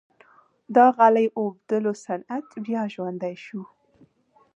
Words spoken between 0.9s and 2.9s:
غالۍ اوبدلو صنعت بیا